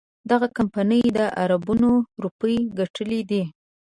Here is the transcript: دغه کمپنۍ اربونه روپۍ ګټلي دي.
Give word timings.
دغه 0.31 0.47
کمپنۍ 0.57 1.01
اربونه 1.43 1.89
روپۍ 2.23 2.57
ګټلي 2.79 3.21
دي. 3.29 3.41